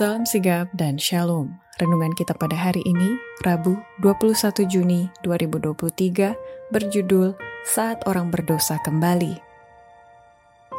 Salam 0.00 0.24
sigap 0.24 0.72
dan 0.72 0.96
shalom. 0.96 1.60
Renungan 1.76 2.16
kita 2.16 2.32
pada 2.32 2.56
hari 2.56 2.80
ini, 2.88 3.20
Rabu 3.44 3.76
21 4.00 4.64
Juni 4.64 5.12
2023, 5.20 6.72
berjudul 6.72 7.36
Saat 7.68 8.08
Orang 8.08 8.32
Berdosa 8.32 8.80
Kembali. 8.80 9.36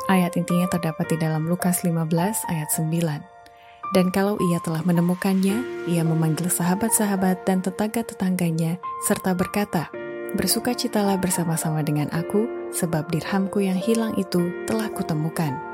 Ayat 0.09 0.33
intinya 0.41 0.65
terdapat 0.73 1.05
di 1.13 1.21
dalam 1.21 1.45
Lukas 1.45 1.85
15 1.85 2.01
ayat 2.49 2.73
9. 2.73 3.93
Dan 3.93 4.09
kalau 4.09 4.41
ia 4.41 4.57
telah 4.65 4.81
menemukannya, 4.81 5.85
ia 5.85 6.01
memanggil 6.01 6.49
sahabat-sahabat 6.49 7.45
dan 7.45 7.61
tetangga-tetangganya, 7.61 8.81
serta 9.05 9.37
berkata, 9.37 9.93
Bersukacitalah 10.33 11.21
bersama-sama 11.21 11.85
dengan 11.85 12.09
aku, 12.09 12.73
sebab 12.73 13.05
dirhamku 13.13 13.61
yang 13.61 13.77
hilang 13.77 14.17
itu 14.17 14.49
telah 14.65 14.89
kutemukan. 14.89 15.70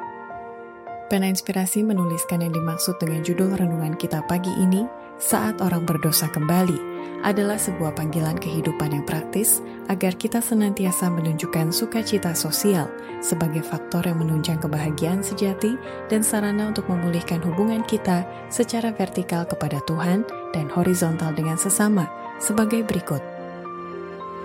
Pena 1.08 1.32
Inspirasi 1.32 1.88
menuliskan 1.88 2.44
yang 2.44 2.52
dimaksud 2.52 3.00
dengan 3.00 3.24
judul 3.24 3.56
renungan 3.56 3.96
kita 3.96 4.28
pagi 4.28 4.52
ini, 4.60 4.84
Saat 5.16 5.64
Orang 5.64 5.88
Berdosa 5.88 6.28
Kembali, 6.28 6.76
adalah 7.24 7.56
sebuah 7.56 7.96
panggilan 7.96 8.36
kehidupan 8.36 8.92
yang 8.92 9.08
praktis 9.08 9.64
agar 9.88 10.20
kita 10.20 10.44
senantiasa 10.44 11.08
menunjukkan 11.08 11.72
sukacita 11.72 12.36
sosial 12.36 12.92
sebagai 13.24 13.64
faktor 13.64 14.04
yang 14.04 14.20
menunjang 14.20 14.60
kebahagiaan 14.60 15.24
sejati 15.24 15.80
dan 16.12 16.28
sarana 16.28 16.76
untuk 16.76 16.92
memulihkan 16.92 17.40
hubungan 17.40 17.88
kita 17.88 18.28
secara 18.52 18.92
vertikal 18.92 19.48
kepada 19.48 19.80
Tuhan 19.88 20.28
dan 20.52 20.68
horizontal 20.76 21.32
dengan 21.32 21.56
sesama 21.56 22.12
sebagai 22.44 22.84
berikut. 22.84 23.24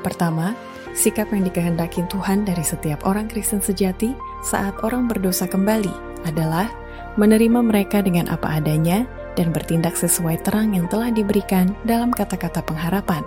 Pertama, 0.06 0.54
sikap 0.92 1.32
yang 1.32 1.48
dikehendaki 1.48 2.04
Tuhan 2.08 2.44
dari 2.44 2.62
setiap 2.64 3.04
orang 3.08 3.28
Kristen 3.28 3.64
sejati 3.64 4.12
saat 4.44 4.76
orang 4.84 5.08
berdosa 5.08 5.48
kembali 5.48 6.24
adalah 6.28 6.68
menerima 7.16 7.60
mereka 7.60 8.00
dengan 8.00 8.28
apa 8.28 8.60
adanya 8.60 9.04
dan 9.36 9.52
bertindak 9.52 9.96
sesuai 9.96 10.44
terang 10.44 10.76
yang 10.76 10.88
telah 10.88 11.08
diberikan 11.08 11.72
dalam 11.88 12.12
kata-kata 12.12 12.60
pengharapan 12.64 13.24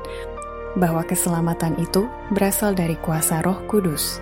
bahwa 0.78 1.02
keselamatan 1.08 1.74
itu 1.82 2.06
berasal 2.36 2.76
dari 2.76 3.00
kuasa 3.00 3.42
Roh 3.42 3.64
Kudus. 3.66 4.20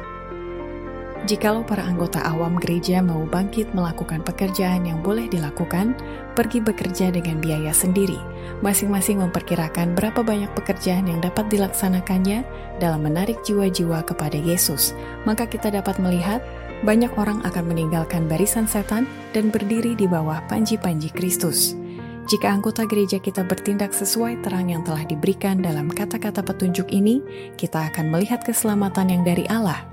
Jikalau 1.23 1.63
para 1.63 1.87
anggota 1.87 2.19
awam 2.19 2.59
gereja 2.59 2.99
mau 2.99 3.23
bangkit 3.23 3.71
melakukan 3.71 4.19
pekerjaan 4.27 4.83
yang 4.83 4.99
boleh 4.99 5.31
dilakukan, 5.31 5.95
pergi 6.35 6.59
bekerja 6.59 7.15
dengan 7.15 7.39
biaya 7.39 7.71
sendiri, 7.71 8.19
masing-masing 8.59 9.23
memperkirakan 9.23 9.95
berapa 9.95 10.19
banyak 10.19 10.51
pekerjaan 10.51 11.07
yang 11.07 11.23
dapat 11.23 11.47
dilaksanakannya 11.47 12.43
dalam 12.83 13.07
menarik 13.07 13.39
jiwa-jiwa 13.47 14.03
kepada 14.03 14.35
Yesus, 14.35 14.91
maka 15.23 15.47
kita 15.47 15.71
dapat 15.71 15.95
melihat 16.03 16.43
banyak 16.83 17.15
orang 17.15 17.39
akan 17.47 17.71
meninggalkan 17.71 18.27
barisan 18.27 18.67
setan 18.67 19.07
dan 19.31 19.47
berdiri 19.47 19.95
di 19.95 20.03
bawah 20.03 20.43
panji-panji 20.51 21.07
Kristus. 21.15 21.79
Jika 22.27 22.51
anggota 22.51 22.83
gereja 22.83 23.23
kita 23.23 23.47
bertindak 23.47 23.95
sesuai 23.95 24.43
terang 24.43 24.67
yang 24.67 24.83
telah 24.83 25.07
diberikan 25.07 25.63
dalam 25.63 25.87
kata-kata 25.87 26.43
petunjuk 26.43 26.91
ini, 26.91 27.23
kita 27.55 27.87
akan 27.95 28.11
melihat 28.11 28.43
keselamatan 28.43 29.07
yang 29.07 29.23
dari 29.23 29.47
Allah 29.47 29.92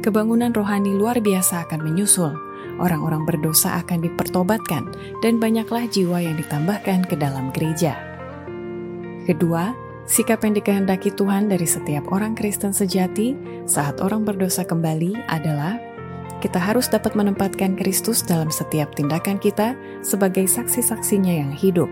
kebangunan 0.00 0.54
rohani 0.54 0.94
luar 0.94 1.18
biasa 1.22 1.68
akan 1.68 1.80
menyusul. 1.82 2.34
Orang-orang 2.78 3.26
berdosa 3.26 3.74
akan 3.82 4.06
dipertobatkan, 4.06 4.94
dan 5.18 5.42
banyaklah 5.42 5.90
jiwa 5.90 6.22
yang 6.22 6.38
ditambahkan 6.38 7.10
ke 7.10 7.18
dalam 7.18 7.50
gereja. 7.50 7.98
Kedua, 9.26 9.74
sikap 10.06 10.46
yang 10.46 10.54
dikehendaki 10.54 11.10
Tuhan 11.12 11.50
dari 11.50 11.66
setiap 11.66 12.06
orang 12.14 12.38
Kristen 12.38 12.70
sejati 12.70 13.34
saat 13.66 13.98
orang 13.98 14.22
berdosa 14.22 14.62
kembali 14.62 15.26
adalah 15.26 15.76
kita 16.38 16.62
harus 16.62 16.86
dapat 16.86 17.18
menempatkan 17.18 17.74
Kristus 17.74 18.22
dalam 18.22 18.48
setiap 18.48 18.94
tindakan 18.94 19.42
kita 19.42 19.74
sebagai 20.06 20.46
saksi-saksinya 20.46 21.34
yang 21.34 21.50
hidup. 21.50 21.90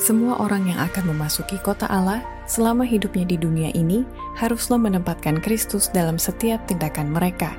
Semua 0.00 0.40
orang 0.40 0.64
yang 0.64 0.80
akan 0.80 1.12
memasuki 1.12 1.60
kota 1.60 1.84
Allah 1.84 2.24
selama 2.50 2.82
hidupnya 2.82 3.22
di 3.22 3.38
dunia 3.38 3.70
ini 3.78 4.02
haruslah 4.34 4.82
menempatkan 4.82 5.38
Kristus 5.38 5.86
dalam 5.86 6.18
setiap 6.18 6.58
tindakan 6.66 7.14
mereka. 7.14 7.54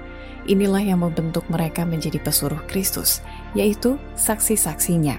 Inilah 0.52 0.84
yang 0.84 1.00
membentuk 1.00 1.48
mereka 1.48 1.88
menjadi 1.88 2.20
pesuruh 2.20 2.60
Kristus, 2.68 3.24
yaitu 3.56 3.96
saksi-saksinya. 4.20 5.16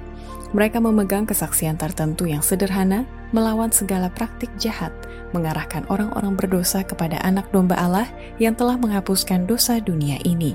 Mereka 0.53 0.85
memegang 0.85 1.25
kesaksian 1.25 1.81
tertentu 1.81 2.29
yang 2.29 2.45
sederhana 2.45 3.09
melawan 3.33 3.73
segala 3.73 4.13
praktik 4.13 4.53
jahat, 4.61 4.93
mengarahkan 5.33 5.89
orang-orang 5.89 6.37
berdosa 6.37 6.85
kepada 6.85 7.17
anak 7.25 7.49
domba 7.49 7.81
Allah 7.81 8.05
yang 8.37 8.53
telah 8.53 8.77
menghapuskan 8.77 9.49
dosa 9.49 9.81
dunia 9.81 10.21
ini. 10.29 10.53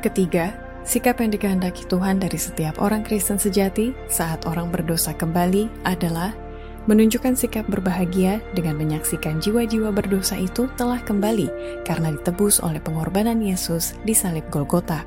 Ketiga, 0.00 0.64
Sikap 0.84 1.16
yang 1.24 1.32
dikehendaki 1.32 1.88
Tuhan 1.88 2.20
dari 2.20 2.36
setiap 2.36 2.76
orang 2.76 3.08
Kristen 3.08 3.40
sejati 3.40 3.96
saat 4.04 4.44
orang 4.44 4.68
berdosa 4.68 5.16
kembali 5.16 5.72
adalah 5.88 6.36
menunjukkan 6.84 7.32
sikap 7.32 7.64
berbahagia 7.72 8.44
dengan 8.52 8.76
menyaksikan 8.76 9.40
jiwa-jiwa 9.40 9.88
berdosa 9.88 10.36
itu 10.36 10.68
telah 10.76 11.00
kembali 11.00 11.48
karena 11.88 12.12
ditebus 12.12 12.60
oleh 12.60 12.80
pengorbanan 12.80 13.40
Yesus 13.40 13.96
di 14.04 14.12
salib 14.12 14.44
Golgota. 14.52 15.04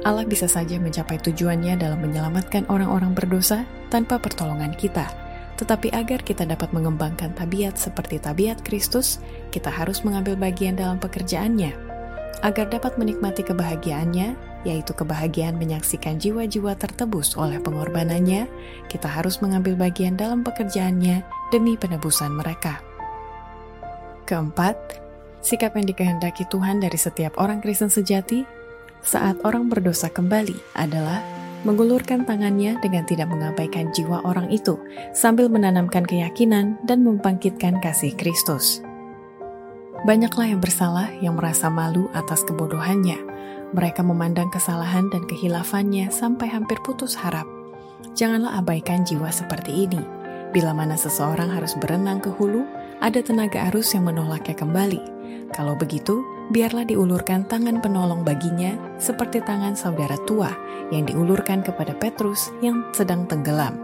Allah 0.00 0.24
bisa 0.24 0.48
saja 0.48 0.80
mencapai 0.80 1.20
tujuannya 1.20 1.76
dalam 1.76 2.00
menyelamatkan 2.00 2.64
orang-orang 2.72 3.12
berdosa 3.12 3.68
tanpa 3.92 4.16
pertolongan 4.16 4.72
kita. 4.72 5.04
Tetapi 5.60 5.92
agar 5.92 6.24
kita 6.24 6.48
dapat 6.48 6.72
mengembangkan 6.72 7.36
tabiat 7.36 7.76
seperti 7.76 8.16
tabiat 8.16 8.64
Kristus, 8.64 9.20
kita 9.52 9.68
harus 9.68 10.00
mengambil 10.00 10.40
bagian 10.40 10.72
dalam 10.72 10.96
pekerjaannya. 10.96 11.76
Agar 12.40 12.72
dapat 12.72 12.96
menikmati 12.96 13.44
kebahagiaannya, 13.44 14.49
yaitu 14.62 14.92
kebahagiaan 14.92 15.56
menyaksikan 15.56 16.20
jiwa-jiwa 16.20 16.76
tertebus 16.76 17.36
oleh 17.36 17.56
pengorbanannya, 17.60 18.48
kita 18.92 19.08
harus 19.08 19.40
mengambil 19.40 19.76
bagian 19.76 20.16
dalam 20.16 20.44
pekerjaannya 20.44 21.24
demi 21.48 21.80
penebusan 21.80 22.32
mereka. 22.34 22.84
Keempat, 24.28 24.76
sikap 25.40 25.74
yang 25.74 25.88
dikehendaki 25.88 26.46
Tuhan 26.46 26.78
dari 26.78 26.98
setiap 27.00 27.40
orang 27.40 27.64
Kristen 27.64 27.90
sejati 27.90 28.44
saat 29.00 29.40
orang 29.48 29.72
berdosa 29.72 30.12
kembali 30.12 30.76
adalah 30.76 31.24
mengulurkan 31.64 32.24
tangannya 32.24 32.80
dengan 32.80 33.04
tidak 33.04 33.28
mengabaikan 33.28 33.92
jiwa 33.92 34.24
orang 34.24 34.48
itu 34.48 34.80
sambil 35.12 35.52
menanamkan 35.52 36.04
keyakinan 36.04 36.80
dan 36.88 37.04
membangkitkan 37.04 37.80
kasih 37.84 38.16
Kristus. 38.16 38.80
Banyaklah 40.08 40.48
yang 40.48 40.60
bersalah 40.64 41.12
yang 41.20 41.36
merasa 41.36 41.68
malu 41.68 42.08
atas 42.16 42.40
kebodohannya, 42.48 43.20
mereka 43.70 44.02
memandang 44.02 44.50
kesalahan 44.50 45.06
dan 45.14 45.22
kehilafannya 45.26 46.10
sampai 46.10 46.50
hampir 46.50 46.78
putus 46.82 47.14
harap. 47.14 47.46
Janganlah 48.18 48.58
abaikan 48.58 49.06
jiwa 49.06 49.30
seperti 49.30 49.86
ini. 49.86 50.02
Bila 50.50 50.74
mana 50.74 50.98
seseorang 50.98 51.46
harus 51.54 51.78
berenang 51.78 52.18
ke 52.18 52.34
hulu, 52.34 52.66
ada 52.98 53.22
tenaga 53.22 53.70
arus 53.70 53.94
yang 53.94 54.10
menolaknya 54.10 54.58
kembali. 54.58 55.02
Kalau 55.54 55.78
begitu, 55.78 56.22
biarlah 56.50 56.82
diulurkan 56.86 57.46
tangan 57.46 57.78
penolong 57.78 58.26
baginya 58.26 58.74
seperti 58.98 59.42
tangan 59.42 59.78
saudara 59.78 60.18
tua 60.26 60.50
yang 60.90 61.06
diulurkan 61.06 61.62
kepada 61.62 61.94
Petrus 61.94 62.50
yang 62.62 62.82
sedang 62.90 63.26
tenggelam. 63.30 63.78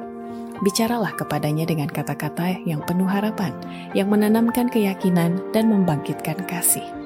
Bicaralah 0.62 1.12
kepadanya 1.14 1.68
dengan 1.68 1.86
kata-kata 1.86 2.64
yang 2.64 2.80
penuh 2.82 3.06
harapan, 3.06 3.52
yang 3.92 4.08
menanamkan 4.08 4.72
keyakinan 4.72 5.38
dan 5.52 5.68
membangkitkan 5.68 6.42
kasih. 6.48 7.05